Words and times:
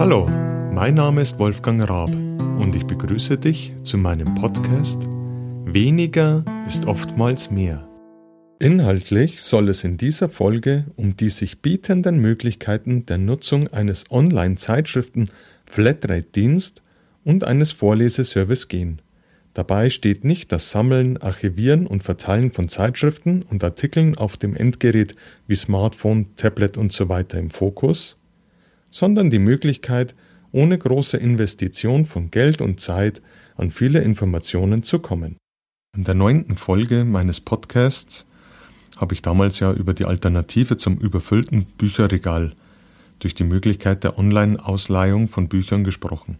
Hallo, 0.00 0.26
mein 0.72 0.94
Name 0.94 1.20
ist 1.20 1.38
Wolfgang 1.38 1.86
Raab 1.86 2.14
und 2.14 2.74
ich 2.74 2.86
begrüße 2.86 3.36
dich 3.36 3.74
zu 3.82 3.98
meinem 3.98 4.34
Podcast 4.34 5.02
Weniger 5.66 6.42
ist 6.66 6.86
oftmals 6.86 7.50
mehr. 7.50 7.86
Inhaltlich 8.58 9.42
soll 9.42 9.68
es 9.68 9.84
in 9.84 9.98
dieser 9.98 10.30
Folge 10.30 10.86
um 10.96 11.18
die 11.18 11.28
sich 11.28 11.60
bietenden 11.60 12.18
Möglichkeiten 12.18 13.04
der 13.04 13.18
Nutzung 13.18 13.68
eines 13.68 14.10
Online-Zeitschriften-Flatrate-Dienst 14.10 16.80
und 17.22 17.44
eines 17.44 17.72
Vorleseservice 17.72 18.68
gehen. 18.68 19.02
Dabei 19.52 19.90
steht 19.90 20.24
nicht 20.24 20.50
das 20.50 20.70
Sammeln, 20.70 21.18
Archivieren 21.18 21.86
und 21.86 22.02
Verteilen 22.02 22.52
von 22.52 22.70
Zeitschriften 22.70 23.42
und 23.42 23.62
Artikeln 23.62 24.16
auf 24.16 24.38
dem 24.38 24.56
Endgerät 24.56 25.14
wie 25.46 25.56
Smartphone, 25.56 26.34
Tablet 26.36 26.78
usw. 26.78 27.24
So 27.30 27.36
im 27.36 27.50
Fokus, 27.50 28.16
sondern 28.90 29.30
die 29.30 29.38
Möglichkeit, 29.38 30.14
ohne 30.52 30.76
große 30.76 31.16
Investition 31.16 32.04
von 32.04 32.30
Geld 32.30 32.60
und 32.60 32.80
Zeit 32.80 33.22
an 33.56 33.70
viele 33.70 34.00
Informationen 34.02 34.82
zu 34.82 34.98
kommen. 34.98 35.36
In 35.96 36.04
der 36.04 36.14
neunten 36.14 36.56
Folge 36.56 37.04
meines 37.04 37.40
Podcasts 37.40 38.26
habe 38.96 39.14
ich 39.14 39.22
damals 39.22 39.60
ja 39.60 39.72
über 39.72 39.94
die 39.94 40.04
Alternative 40.04 40.76
zum 40.76 40.98
überfüllten 40.98 41.64
Bücherregal 41.78 42.52
durch 43.20 43.34
die 43.34 43.44
Möglichkeit 43.44 44.04
der 44.04 44.18
Online-Ausleihung 44.18 45.28
von 45.28 45.48
Büchern 45.48 45.84
gesprochen. 45.84 46.38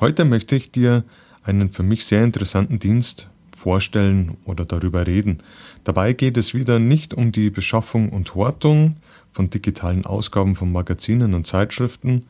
Heute 0.00 0.24
möchte 0.24 0.56
ich 0.56 0.70
dir 0.70 1.04
einen 1.42 1.72
für 1.72 1.82
mich 1.82 2.04
sehr 2.04 2.24
interessanten 2.24 2.78
Dienst 2.78 3.28
vorstellen 3.62 4.36
oder 4.44 4.64
darüber 4.64 5.06
reden. 5.06 5.38
Dabei 5.84 6.14
geht 6.14 6.36
es 6.36 6.52
wieder 6.52 6.80
nicht 6.80 7.14
um 7.14 7.30
die 7.30 7.48
Beschaffung 7.48 8.08
und 8.08 8.34
Hortung 8.34 8.96
von 9.30 9.50
digitalen 9.50 10.04
Ausgaben 10.04 10.56
von 10.56 10.72
Magazinen 10.72 11.32
und 11.34 11.46
Zeitschriften, 11.46 12.26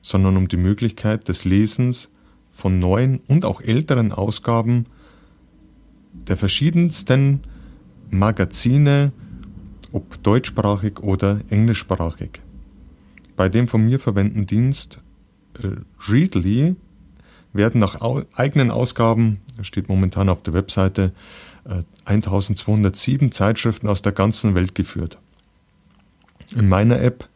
sondern 0.00 0.38
um 0.38 0.48
die 0.48 0.56
Möglichkeit 0.56 1.28
des 1.28 1.44
Lesens 1.44 2.08
von 2.50 2.78
neuen 2.78 3.20
und 3.28 3.44
auch 3.44 3.60
älteren 3.60 4.10
Ausgaben 4.10 4.86
der 6.12 6.38
verschiedensten 6.38 7.40
Magazine, 8.10 9.12
ob 9.92 10.22
deutschsprachig 10.22 11.00
oder 11.00 11.40
englischsprachig. 11.50 12.40
Bei 13.36 13.50
dem 13.50 13.68
von 13.68 13.84
mir 13.84 13.98
verwendeten 13.98 14.46
Dienst 14.46 14.98
äh, 15.62 15.68
Readly 16.08 16.74
werden 17.52 17.80
nach 17.80 18.00
eigenen 18.34 18.70
Ausgaben, 18.70 19.40
steht 19.62 19.88
momentan 19.88 20.28
auf 20.28 20.42
der 20.42 20.54
Webseite, 20.54 21.12
1207 22.04 23.28
äh, 23.28 23.30
Zeitschriften 23.30 23.88
aus 23.88 24.02
der 24.02 24.12
ganzen 24.12 24.54
Welt 24.54 24.74
geführt. 24.74 25.18
In 26.54 26.68
meiner 26.68 27.00
App, 27.00 27.28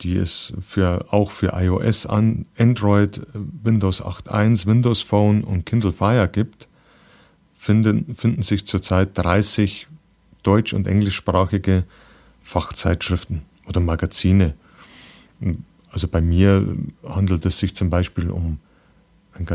die 0.00 0.16
es 0.16 0.52
für, 0.66 1.06
auch 1.10 1.30
für 1.30 1.52
iOS, 1.54 2.06
Android, 2.06 3.20
Windows 3.62 4.02
8.1, 4.02 4.66
Windows 4.66 5.02
Phone 5.02 5.44
und 5.44 5.66
Kindle 5.66 5.92
Fire 5.92 6.28
gibt, 6.28 6.68
finden, 7.56 8.14
finden 8.14 8.42
sich 8.42 8.66
zurzeit 8.66 9.10
30 9.14 9.88
deutsch- 10.42 10.72
und 10.72 10.86
englischsprachige 10.86 11.84
Fachzeitschriften 12.40 13.42
oder 13.66 13.80
Magazine. 13.80 14.54
Also 15.90 16.08
bei 16.08 16.20
mir 16.20 16.76
handelt 17.06 17.46
es 17.46 17.58
sich 17.58 17.74
zum 17.74 17.90
Beispiel 17.90 18.30
um 18.30 18.58
ein 19.34 19.46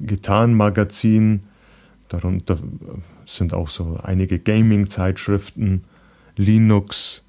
Gitarrenmagazin. 0.00 1.40
Darunter 2.08 2.58
sind 3.26 3.54
auch 3.54 3.68
so 3.68 3.98
einige 4.02 4.38
Gaming-Zeitschriften, 4.38 5.84
Linux, 6.36 7.22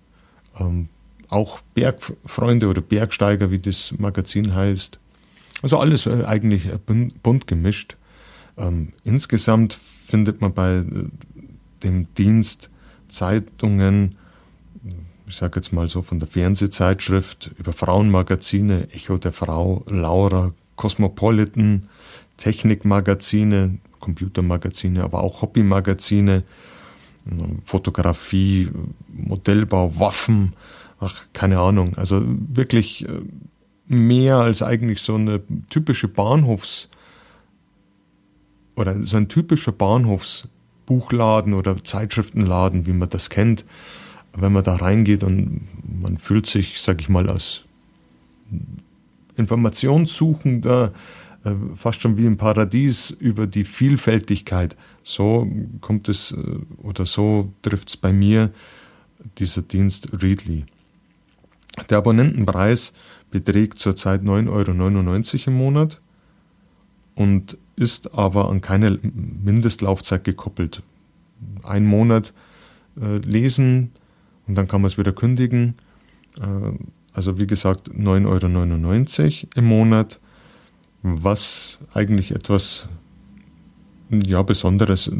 ähm, 0.59 0.89
auch 1.29 1.61
Bergfreunde 1.73 2.67
oder 2.67 2.81
Bergsteiger, 2.81 3.49
wie 3.49 3.59
das 3.59 3.93
Magazin 3.97 4.53
heißt. 4.53 4.99
Also 5.61 5.77
alles 5.77 6.05
äh, 6.05 6.23
eigentlich 6.25 6.67
äh, 6.67 6.77
bunt 6.77 7.47
gemischt. 7.47 7.95
Ähm, 8.57 8.93
insgesamt 9.03 9.73
findet 9.73 10.41
man 10.41 10.53
bei 10.53 10.75
äh, 10.75 10.83
dem 11.83 12.13
Dienst 12.15 12.69
Zeitungen, 13.07 14.15
ich 15.27 15.35
sage 15.35 15.59
jetzt 15.59 15.71
mal 15.71 15.87
so 15.87 16.01
von 16.01 16.19
der 16.19 16.27
Fernsehzeitschrift 16.27 17.51
über 17.57 17.73
Frauenmagazine, 17.73 18.89
Echo 18.91 19.17
der 19.17 19.31
Frau, 19.31 19.83
Laura, 19.87 20.53
Cosmopolitan, 20.75 21.89
Technikmagazine, 22.37 23.77
Computermagazine, 23.99 25.03
aber 25.03 25.23
auch 25.23 25.41
Hobbymagazine, 25.41 26.43
Fotografie, 27.63 28.69
Modellbau, 29.07 29.97
Waffen, 29.97 30.53
ach, 30.99 31.25
keine 31.33 31.59
Ahnung. 31.59 31.95
Also 31.95 32.21
wirklich 32.25 33.07
äh, 33.07 33.21
mehr 33.87 34.37
als 34.37 34.61
eigentlich 34.61 35.01
so 35.01 35.15
eine 35.15 35.41
typische 35.69 36.07
Bahnhofs- 36.07 36.89
oder 38.75 39.01
so 39.03 39.17
ein 39.17 39.29
typischer 39.29 39.71
Bahnhofsbuchladen 39.71 41.53
oder 41.53 41.83
Zeitschriftenladen, 41.83 42.87
wie 42.87 42.93
man 42.93 43.09
das 43.09 43.29
kennt. 43.29 43.63
Wenn 44.35 44.51
man 44.51 44.63
da 44.63 44.75
reingeht 44.75 45.23
und 45.23 45.61
man 46.01 46.17
fühlt 46.17 46.47
sich, 46.47 46.81
sag 46.81 47.01
ich 47.01 47.07
mal, 47.07 47.29
als 47.29 47.63
Informationssuchender 49.35 50.93
äh, 51.43 51.51
fast 51.75 52.01
schon 52.01 52.17
wie 52.17 52.25
im 52.25 52.37
Paradies 52.37 53.11
über 53.11 53.47
die 53.47 53.65
Vielfältigkeit. 53.65 54.75
So 55.03 55.47
kommt 55.81 56.09
es 56.09 56.31
äh, 56.31 56.37
oder 56.81 57.05
so 57.05 57.51
trifft 57.61 57.89
es 57.89 57.97
bei 57.97 58.13
mir 58.13 58.51
dieser 59.37 59.61
Dienst 59.61 60.09
Readly. 60.21 60.65
Der 61.89 61.97
Abonnentenpreis 61.97 62.93
beträgt 63.31 63.79
zurzeit 63.79 64.21
9,99 64.21 65.33
Euro 65.33 65.47
im 65.47 65.57
Monat 65.57 66.01
und 67.15 67.57
ist 67.75 68.13
aber 68.13 68.49
an 68.49 68.61
keine 68.61 68.99
Mindestlaufzeit 69.01 70.23
gekoppelt. 70.23 70.83
Ein 71.63 71.85
Monat 71.85 72.33
äh, 72.99 73.17
lesen 73.17 73.91
und 74.47 74.55
dann 74.55 74.67
kann 74.67 74.81
man 74.81 74.89
es 74.89 74.97
wieder 74.97 75.13
kündigen. 75.13 75.75
Äh, 76.39 76.73
also 77.13 77.39
wie 77.39 77.47
gesagt 77.47 77.89
9,99 77.89 79.43
Euro 79.43 79.47
im 79.55 79.65
Monat 79.65 80.19
was 81.03 81.77
eigentlich 81.93 82.31
etwas 82.31 82.87
ja, 84.09 84.41
Besonderes, 84.41 85.11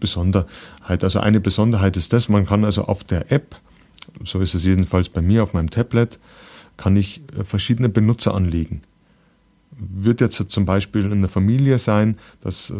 Besonderheit. 0.00 1.04
Also 1.04 1.20
eine 1.20 1.40
Besonderheit 1.40 1.96
ist 1.96 2.12
das, 2.12 2.28
man 2.28 2.46
kann 2.46 2.64
also 2.64 2.84
auf 2.84 3.04
der 3.04 3.30
App, 3.30 3.56
so 4.24 4.40
ist 4.40 4.54
es 4.54 4.64
jedenfalls 4.64 5.08
bei 5.08 5.20
mir 5.20 5.42
auf 5.42 5.52
meinem 5.52 5.70
Tablet, 5.70 6.18
kann 6.76 6.96
ich 6.96 7.22
äh, 7.36 7.44
verschiedene 7.44 7.88
Benutzer 7.88 8.34
anlegen. 8.34 8.82
Wird 9.72 10.20
jetzt 10.20 10.50
zum 10.50 10.64
Beispiel 10.64 11.10
in 11.12 11.20
der 11.20 11.28
Familie 11.28 11.78
sein, 11.78 12.18
dass 12.40 12.70
äh, 12.70 12.74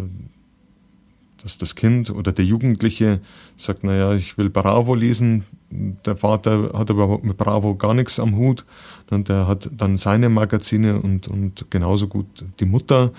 dass 1.43 1.59
das 1.59 1.75
Kind 1.75 2.11
oder 2.11 2.33
der 2.33 2.45
Jugendliche 2.45 3.21
sagt, 3.57 3.85
naja, 3.85 4.15
ich 4.15 4.37
will 4.39 4.51
Bravo 4.51 4.95
lesen, 4.95 5.45
der 5.71 6.17
Vater 6.17 6.73
hat 6.75 6.91
aber 6.91 7.21
mit 7.23 7.37
Bravo 7.37 7.77
gar 7.77 7.95
nichts 7.95 8.19
am 8.19 8.37
Hut 8.37 8.65
und 9.11 9.29
der 9.29 9.47
hat 9.47 9.71
dann 9.77 9.97
seine 9.97 10.29
Magazine 10.29 11.01
und, 11.01 11.29
und 11.29 11.71
genauso 11.71 12.09
gut 12.09 12.45
die 12.59 12.65
Mutter 12.65 13.13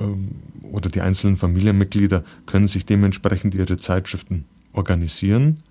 ähm, 0.00 0.28
oder 0.72 0.88
die 0.88 1.00
einzelnen 1.00 1.36
Familienmitglieder 1.36 2.24
können 2.46 2.66
sich 2.66 2.86
dementsprechend 2.86 3.54
ihre 3.54 3.76
Zeitschriften 3.76 4.44
organisieren 4.72 5.62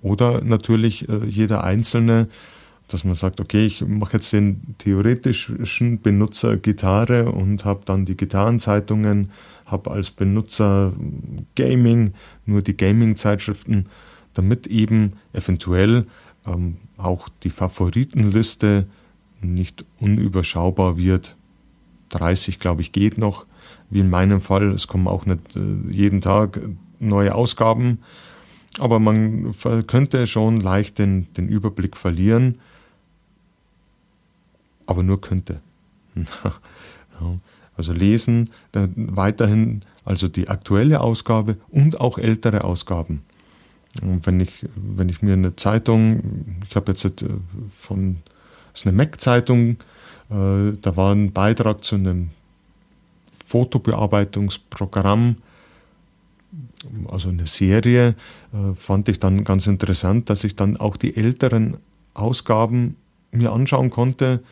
oder 0.00 0.42
natürlich 0.42 1.08
äh, 1.08 1.24
jeder 1.26 1.64
Einzelne 1.64 2.28
dass 2.88 3.04
man 3.04 3.14
sagt, 3.14 3.40
okay, 3.40 3.64
ich 3.64 3.80
mache 3.86 4.14
jetzt 4.14 4.32
den 4.32 4.74
theoretischen 4.78 6.00
Benutzer 6.00 6.56
Gitarre 6.56 7.32
und 7.32 7.64
habe 7.64 7.80
dann 7.84 8.04
die 8.04 8.16
Gitarrenzeitungen 8.16 9.30
habe 9.66 9.90
als 9.90 10.10
Benutzer 10.10 10.92
Gaming, 11.54 12.14
nur 12.46 12.62
die 12.62 12.76
Gaming-Zeitschriften, 12.76 13.86
damit 14.34 14.66
eben 14.66 15.14
eventuell 15.32 16.06
ähm, 16.46 16.76
auch 16.96 17.28
die 17.42 17.50
Favoritenliste 17.50 18.86
nicht 19.40 19.84
unüberschaubar 20.00 20.96
wird. 20.96 21.36
30, 22.10 22.58
glaube 22.58 22.82
ich, 22.82 22.92
geht 22.92 23.18
noch, 23.18 23.46
wie 23.90 24.00
in 24.00 24.10
meinem 24.10 24.40
Fall. 24.40 24.70
Es 24.72 24.86
kommen 24.86 25.08
auch 25.08 25.26
nicht 25.26 25.56
äh, 25.56 25.90
jeden 25.90 26.20
Tag 26.20 26.60
neue 27.00 27.34
Ausgaben, 27.34 27.98
aber 28.78 28.98
man 28.98 29.54
könnte 29.86 30.26
schon 30.26 30.60
leicht 30.60 30.98
den, 30.98 31.32
den 31.34 31.48
Überblick 31.48 31.96
verlieren, 31.96 32.58
aber 34.86 35.02
nur 35.02 35.20
könnte. 35.20 35.60
Also 37.76 37.92
lesen 37.92 38.50
weiterhin 38.72 39.82
also 40.04 40.28
die 40.28 40.48
aktuelle 40.48 41.00
Ausgabe 41.00 41.56
und 41.70 42.00
auch 42.00 42.18
ältere 42.18 42.62
Ausgaben. 42.64 43.22
Und 44.02 44.26
wenn 44.26 44.40
ich, 44.40 44.66
wenn 44.74 45.08
ich 45.08 45.22
mir 45.22 45.32
eine 45.34 45.56
Zeitung, 45.56 46.56
ich 46.68 46.76
habe 46.76 46.92
jetzt 46.92 47.04
äh, 47.04 47.10
von, 47.76 48.18
das 48.72 48.82
ist 48.82 48.86
eine 48.86 48.96
Mac-Zeitung, 48.96 49.76
äh, 50.30 50.72
da 50.80 50.96
war 50.96 51.12
ein 51.14 51.32
Beitrag 51.32 51.84
zu 51.84 51.94
einem 51.94 52.30
Fotobearbeitungsprogramm, 53.46 55.36
also 57.08 57.28
eine 57.28 57.46
Serie, 57.46 58.16
äh, 58.52 58.74
fand 58.74 59.08
ich 59.08 59.20
dann 59.20 59.44
ganz 59.44 59.68
interessant, 59.68 60.28
dass 60.28 60.44
ich 60.44 60.56
dann 60.56 60.76
auch 60.76 60.96
die 60.96 61.16
älteren 61.16 61.76
Ausgaben 62.14 62.96
mir 63.30 63.52
anschauen 63.52 63.90
konnte 63.90 64.42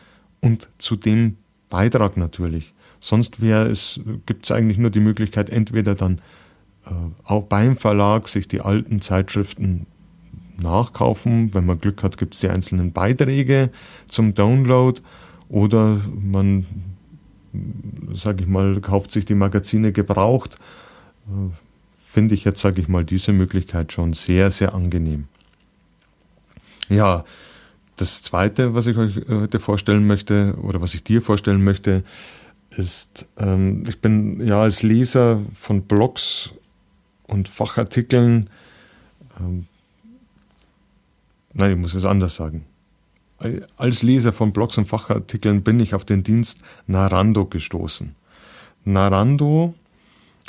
und 0.43 0.69
zu 0.77 0.97
dem 0.97 1.39
Beitrag 1.71 2.19
natürlich. 2.19 2.75
Sonst 3.00 3.41
wäre 3.41 3.69
es, 3.69 4.00
gibt 4.27 4.44
es 4.44 4.50
eigentlich 4.50 4.77
nur 4.79 4.91
die 4.91 5.00
Möglichkeit, 5.00 5.49
entweder 5.49 5.94
dann 5.94 6.21
äh, 6.85 6.91
auch 7.25 7.44
beim 7.44 7.77
Verlag 7.77 8.29
sich 8.29 8.47
die 8.47 8.61
alten 8.61 9.00
Zeitschriften 9.00 9.87
nachkaufen. 10.61 11.55
Wenn 11.55 11.65
man 11.65 11.79
Glück 11.79 12.03
hat, 12.03 12.19
gibt 12.19 12.35
es 12.35 12.41
die 12.41 12.49
einzelnen 12.49 12.93
Beiträge 12.93 13.71
zum 14.09 14.35
Download 14.35 15.00
oder 15.49 16.00
man, 16.21 16.67
sage 18.12 18.43
ich 18.43 18.49
mal, 18.49 18.81
kauft 18.81 19.11
sich 19.11 19.25
die 19.25 19.35
Magazine 19.35 19.93
gebraucht. 19.93 20.59
Äh, 21.29 21.50
Finde 21.93 22.35
ich 22.35 22.44
jetzt, 22.44 22.61
sage 22.61 22.83
ich 22.83 22.89
mal, 22.89 23.05
diese 23.05 23.33
Möglichkeit 23.33 23.91
schon 23.91 24.12
sehr, 24.12 24.50
sehr 24.50 24.75
angenehm. 24.75 25.29
Ja, 26.91 27.25
das 28.02 28.22
Zweite, 28.22 28.75
was 28.75 28.88
ich 28.88 28.96
euch 28.96 29.16
äh, 29.16 29.25
heute 29.28 29.60
vorstellen 29.60 30.06
möchte 30.06 30.56
oder 30.60 30.81
was 30.81 30.93
ich 30.93 31.04
dir 31.04 31.22
vorstellen 31.22 31.62
möchte, 31.62 32.02
ist, 32.70 33.26
ähm, 33.38 33.84
ich 33.88 34.00
bin 34.00 34.44
ja 34.44 34.60
als 34.60 34.82
Leser 34.82 35.40
von 35.54 35.82
Blogs 35.82 36.50
und 37.28 37.49
Fachartikeln, 37.49 38.50
ähm, 39.38 39.66
nein, 41.54 41.70
ich 41.70 41.76
muss 41.76 41.94
es 41.94 42.04
anders 42.04 42.34
sagen. 42.34 42.66
Als 43.76 44.02
Leser 44.02 44.32
von 44.32 44.52
Blogs 44.52 44.78
und 44.78 44.87
Fachartikeln 44.87 45.62
bin 45.62 45.81
ich 45.81 45.94
auf 45.94 46.05
den 46.05 46.22
Dienst 46.22 46.60
Narando 46.87 47.46
gestoßen. 47.46 48.14
Narando 48.84 49.75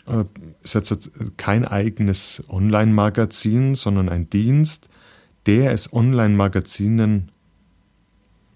äh, 0.07 0.23
ist 0.63 0.73
jetzt 0.73 1.11
kein 1.37 1.65
eigenes 1.65 2.43
Online-Magazin, 2.49 3.75
sondern 3.75 4.09
ein 4.09 4.29
Dienst, 4.29 4.89
der 5.45 5.71
es 5.71 5.93
Online-Magazinen 5.93 7.29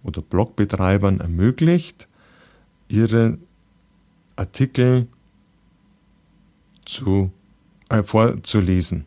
oder 0.07 0.21
Blogbetreibern 0.21 1.19
ermöglicht, 1.19 2.07
ihre 2.87 3.37
Artikel 4.35 5.07
zu, 6.85 7.31
äh, 7.89 8.01
vorzulesen, 8.01 9.05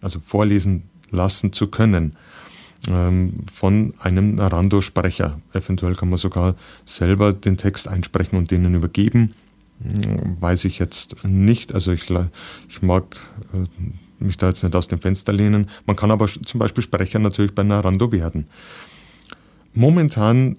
also 0.00 0.20
vorlesen 0.20 0.84
lassen 1.10 1.52
zu 1.52 1.68
können 1.68 2.16
ähm, 2.88 3.44
von 3.52 3.94
einem 3.98 4.36
Narando-Sprecher. 4.36 5.40
Eventuell 5.52 5.94
kann 5.94 6.10
man 6.10 6.18
sogar 6.18 6.54
selber 6.86 7.32
den 7.32 7.56
Text 7.56 7.88
einsprechen 7.88 8.38
und 8.38 8.50
denen 8.50 8.74
übergeben. 8.74 9.34
Hm, 9.82 10.40
weiß 10.40 10.64
ich 10.64 10.78
jetzt 10.78 11.24
nicht. 11.24 11.74
Also 11.74 11.92
ich, 11.92 12.06
ich 12.68 12.82
mag 12.82 13.16
äh, 13.52 14.24
mich 14.24 14.36
da 14.36 14.48
jetzt 14.48 14.62
nicht 14.62 14.74
aus 14.74 14.88
dem 14.88 15.00
Fenster 15.00 15.32
lehnen. 15.32 15.70
Man 15.86 15.96
kann 15.96 16.10
aber 16.10 16.26
zum 16.26 16.58
Beispiel 16.58 16.82
Sprecher 16.82 17.18
natürlich 17.18 17.54
bei 17.54 17.62
Narando 17.62 18.10
werden. 18.12 18.46
Momentan 19.74 20.56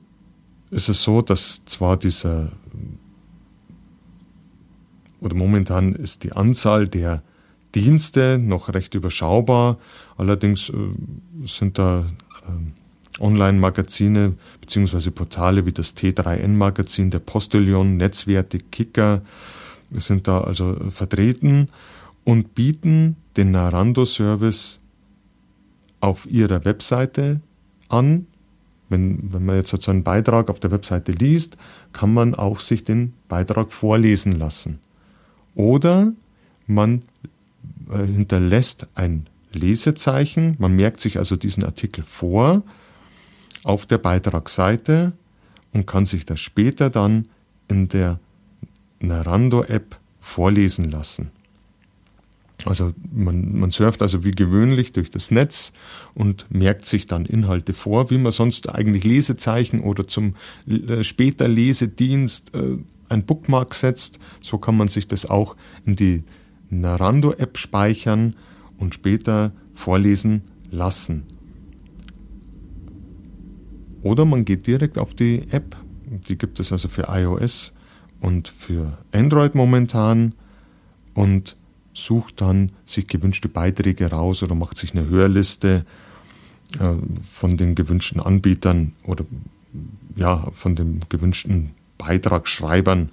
ist 0.71 0.89
es 0.89 1.03
so, 1.03 1.21
dass 1.21 1.63
zwar 1.65 1.97
dieser 1.97 2.51
oder 5.21 5.35
momentan 5.35 5.95
ist 5.95 6.23
die 6.23 6.31
Anzahl 6.31 6.87
der 6.87 7.21
Dienste 7.75 8.39
noch 8.41 8.73
recht 8.73 8.95
überschaubar. 8.95 9.77
Allerdings 10.17 10.69
äh, 10.69 10.73
sind 11.45 11.77
da 11.77 12.05
äh, 12.47 13.21
Online-Magazine 13.21 14.35
bzw. 14.61 15.11
Portale 15.11 15.65
wie 15.65 15.71
das 15.71 15.95
T3N-Magazin, 15.95 17.09
der 17.09 17.19
Postillon, 17.19 17.97
Netzwerte, 17.97 18.59
Kicker 18.59 19.21
sind 19.91 20.27
da 20.27 20.41
also 20.41 20.77
vertreten 20.91 21.69
und 22.23 22.53
bieten 22.53 23.17
den 23.37 23.51
Narando-Service 23.51 24.79
auf 25.99 26.27
ihrer 26.27 26.63
Webseite 26.63 27.41
an. 27.89 28.27
Wenn, 28.89 29.31
wenn 29.31 29.45
man 29.45 29.55
jetzt 29.55 29.69
so 29.69 29.91
einen 29.91 30.03
Beitrag 30.03 30.49
auf 30.49 30.59
der 30.59 30.71
Webseite 30.71 31.11
liest, 31.11 31.57
kann 31.93 32.13
man 32.13 32.33
auch 32.35 32.59
sich 32.59 32.83
den 32.83 33.13
Beitrag 33.27 33.71
vorlesen 33.71 34.37
lassen. 34.37 34.79
Oder 35.55 36.11
man 36.65 37.03
äh, 37.91 38.05
hinterlässt 38.05 38.87
ein 38.95 39.27
Lesezeichen, 39.51 40.55
man 40.59 40.75
merkt 40.75 41.01
sich 41.01 41.17
also 41.17 41.35
diesen 41.35 41.63
Artikel 41.63 42.03
vor 42.03 42.63
auf 43.63 43.85
der 43.85 43.97
Beitragsseite 43.97 45.13
und 45.73 45.85
kann 45.85 46.05
sich 46.05 46.25
das 46.25 46.39
später 46.39 46.89
dann 46.89 47.29
in 47.67 47.87
der 47.87 48.19
Narando-App 48.99 49.97
vorlesen 50.19 50.91
lassen. 50.91 51.31
Also 52.65 52.93
man, 53.11 53.57
man 53.57 53.71
surft 53.71 54.01
also 54.01 54.23
wie 54.23 54.31
gewöhnlich 54.31 54.91
durch 54.91 55.09
das 55.09 55.31
Netz 55.31 55.71
und 56.13 56.45
merkt 56.49 56.85
sich 56.85 57.07
dann 57.07 57.25
Inhalte 57.25 57.73
vor, 57.73 58.09
wie 58.09 58.17
man 58.17 58.31
sonst 58.31 58.69
eigentlich 58.69 59.03
Lesezeichen 59.03 59.79
oder 59.79 60.07
zum 60.07 60.35
äh, 60.67 61.03
später 61.03 61.47
Lesedienst 61.47 62.53
äh, 62.53 62.77
ein 63.07 63.25
Bookmark 63.25 63.73
setzt. 63.73 64.19
So 64.41 64.57
kann 64.57 64.75
man 64.75 64.87
sich 64.87 65.07
das 65.07 65.25
auch 65.25 65.55
in 65.85 65.95
die 65.95 66.23
Narando-App 66.69 67.57
speichern 67.57 68.35
und 68.77 68.93
später 68.93 69.51
vorlesen 69.73 70.43
lassen. 70.69 71.25
Oder 74.01 74.25
man 74.25 74.45
geht 74.45 74.67
direkt 74.67 74.97
auf 74.97 75.13
die 75.13 75.43
App, 75.51 75.75
die 76.27 76.37
gibt 76.37 76.59
es 76.59 76.71
also 76.71 76.87
für 76.87 77.07
iOS 77.09 77.73
und 78.21 78.47
für 78.47 78.97
Android 79.11 79.55
momentan 79.55 80.33
und 81.13 81.57
sucht 82.05 82.41
dann 82.41 82.71
sich 82.85 83.07
gewünschte 83.07 83.49
Beiträge 83.49 84.07
raus 84.07 84.43
oder 84.43 84.55
macht 84.55 84.77
sich 84.77 84.93
eine 84.93 85.07
Hörliste 85.07 85.85
äh, 86.79 86.93
von 87.23 87.57
den 87.57 87.75
gewünschten 87.75 88.21
Anbietern 88.21 88.93
oder 89.03 89.25
ja, 90.15 90.47
von 90.51 90.75
den 90.75 90.99
gewünschten 91.09 91.71
Beitragsschreibern. 91.97 93.09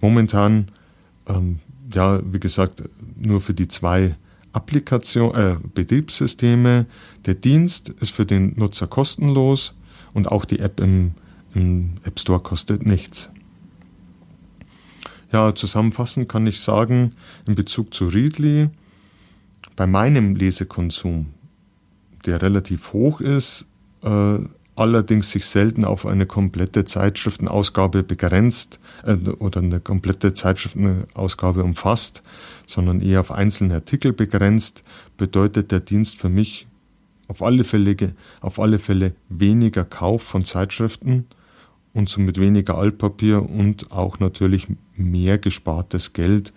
Momentan 0.00 0.68
ähm, 1.28 1.60
ja, 1.94 2.20
wie 2.32 2.40
gesagt, 2.40 2.82
nur 3.16 3.40
für 3.40 3.54
die 3.54 3.68
zwei 3.68 4.16
Applikation, 4.52 5.34
äh, 5.34 5.56
Betriebssysteme. 5.74 6.86
Der 7.26 7.34
Dienst 7.34 7.90
ist 8.00 8.10
für 8.10 8.26
den 8.26 8.54
Nutzer 8.56 8.86
kostenlos 8.86 9.74
und 10.14 10.30
auch 10.30 10.44
die 10.44 10.58
App 10.58 10.80
im, 10.80 11.12
im 11.54 11.94
App 12.04 12.18
Store 12.18 12.40
kostet 12.40 12.84
nichts. 12.84 13.30
Ja, 15.30 15.54
zusammenfassend 15.54 16.28
kann 16.28 16.46
ich 16.46 16.60
sagen, 16.60 17.12
in 17.46 17.54
Bezug 17.54 17.92
zu 17.92 18.08
Readly, 18.08 18.70
bei 19.76 19.86
meinem 19.86 20.34
Lesekonsum, 20.34 21.26
der 22.24 22.40
relativ 22.40 22.92
hoch 22.92 23.20
ist, 23.20 23.66
äh, 24.02 24.38
allerdings 24.74 25.30
sich 25.30 25.44
selten 25.44 25.84
auf 25.84 26.06
eine 26.06 26.24
komplette 26.24 26.84
Zeitschriftenausgabe 26.84 28.04
begrenzt 28.04 28.80
äh, 29.04 29.16
oder 29.16 29.60
eine 29.60 29.80
komplette 29.80 30.32
Zeitschriftenausgabe 30.32 31.62
umfasst, 31.62 32.22
sondern 32.66 33.02
eher 33.02 33.20
auf 33.20 33.30
einzelne 33.30 33.74
Artikel 33.74 34.12
begrenzt, 34.12 34.82
bedeutet 35.18 35.72
der 35.72 35.80
Dienst 35.80 36.16
für 36.16 36.30
mich 36.30 36.66
auf 37.26 37.42
alle 37.42 37.64
Fälle, 37.64 38.14
auf 38.40 38.58
alle 38.58 38.78
Fälle 38.78 39.14
weniger 39.28 39.84
Kauf 39.84 40.22
von 40.22 40.44
Zeitschriften 40.44 41.26
und 41.94 42.08
somit 42.08 42.38
weniger 42.38 42.76
Altpapier 42.76 43.48
und 43.48 43.92
auch 43.92 44.20
natürlich 44.20 44.68
mehr 44.96 45.38
gespartes 45.38 46.12
Geld 46.12 46.52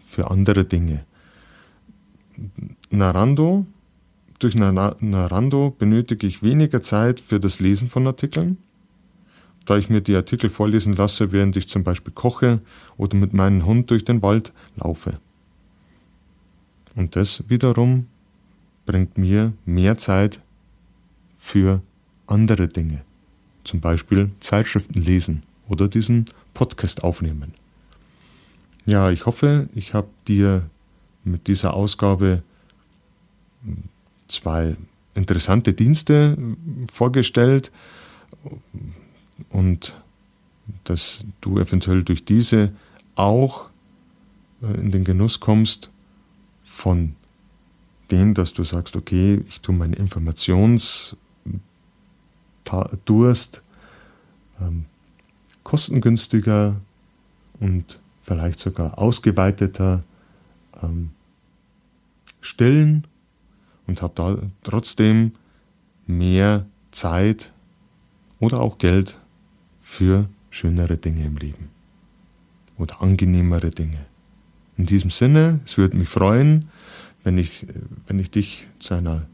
für 0.00 0.30
andere 0.30 0.64
Dinge. 0.64 1.04
Narando 2.90 3.66
durch 4.38 4.56
Narando 4.56 5.70
benötige 5.70 6.26
ich 6.26 6.42
weniger 6.42 6.82
Zeit 6.82 7.20
für 7.20 7.40
das 7.40 7.60
Lesen 7.60 7.88
von 7.88 8.06
Artikeln, 8.06 8.58
da 9.64 9.78
ich 9.78 9.88
mir 9.88 10.00
die 10.00 10.16
Artikel 10.16 10.50
vorlesen 10.50 10.94
lasse, 10.94 11.32
während 11.32 11.56
ich 11.56 11.68
zum 11.68 11.84
Beispiel 11.84 12.12
koche 12.12 12.60
oder 12.96 13.16
mit 13.16 13.32
meinem 13.32 13.64
Hund 13.64 13.90
durch 13.90 14.04
den 14.04 14.20
Wald 14.22 14.52
laufe. 14.76 15.18
Und 16.94 17.16
das 17.16 17.44
wiederum 17.48 18.06
bringt 18.86 19.16
mir 19.16 19.52
mehr 19.64 19.96
Zeit 19.96 20.40
für 21.38 21.80
andere 22.26 22.68
Dinge, 22.68 23.02
zum 23.64 23.80
Beispiel 23.80 24.30
Zeitschriften 24.40 25.02
lesen 25.02 25.42
oder 25.68 25.88
diesen 25.88 26.26
Podcast 26.52 27.02
aufnehmen. 27.02 27.54
Ja, 28.86 29.10
ich 29.10 29.26
hoffe, 29.26 29.68
ich 29.74 29.94
habe 29.94 30.08
dir 30.28 30.68
mit 31.24 31.46
dieser 31.46 31.74
Ausgabe 31.74 32.42
zwei 34.28 34.76
interessante 35.14 35.72
Dienste 35.72 36.36
vorgestellt 36.92 37.72
und 39.48 39.94
dass 40.84 41.24
du 41.40 41.58
eventuell 41.58 42.02
durch 42.02 42.24
diese 42.24 42.72
auch 43.14 43.70
äh, 44.62 44.74
in 44.80 44.90
den 44.90 45.04
Genuss 45.04 45.40
kommst 45.40 45.90
von 46.64 47.14
dem, 48.10 48.34
dass 48.34 48.52
du 48.52 48.64
sagst, 48.64 48.96
okay, 48.96 49.42
ich 49.48 49.60
tue 49.60 49.74
meinen 49.74 49.94
Durst 53.04 53.62
ähm, 54.60 54.86
kostengünstiger 55.62 56.76
und 57.60 57.98
vielleicht 58.22 58.58
sogar 58.58 58.98
ausgeweiteter 58.98 60.02
ähm, 60.82 61.10
stillen 62.40 63.06
und 63.86 64.02
habe 64.02 64.12
da 64.14 64.38
trotzdem 64.62 65.32
mehr 66.06 66.66
Zeit 66.90 67.52
oder 68.38 68.60
auch 68.60 68.78
Geld 68.78 69.18
für 69.82 70.28
schönere 70.50 70.96
Dinge 70.96 71.24
im 71.24 71.36
Leben 71.36 71.70
oder 72.78 73.02
angenehmere 73.02 73.70
Dinge. 73.70 74.04
In 74.76 74.86
diesem 74.86 75.10
Sinne, 75.10 75.60
es 75.64 75.78
würde 75.78 75.96
mich 75.96 76.08
freuen, 76.08 76.68
wenn 77.22 77.38
ich, 77.38 77.66
wenn 78.06 78.18
ich 78.18 78.30
dich 78.30 78.66
zu 78.80 78.94
einer 78.94 79.26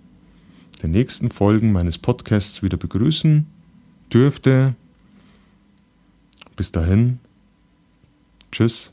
der 0.80 0.88
nächsten 0.88 1.30
Folgen 1.30 1.72
meines 1.72 1.98
Podcasts 1.98 2.62
wieder 2.62 2.76
begrüßen 2.76 3.46
dürfte. 4.12 4.74
Bis 6.56 6.72
dahin, 6.72 7.18
tschüss. 8.50 8.92